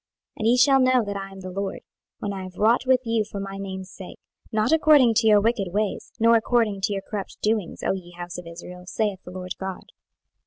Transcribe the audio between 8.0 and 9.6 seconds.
house of Israel, saith the Lord